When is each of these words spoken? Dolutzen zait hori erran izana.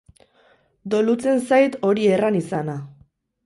Dolutzen 0.93 1.43
zait 1.51 1.79
hori 1.91 2.11
erran 2.17 2.41
izana. 2.43 2.79